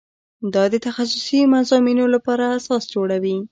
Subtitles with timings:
[0.53, 3.37] دا د تخصصي مضامینو لپاره اساس جوړوي.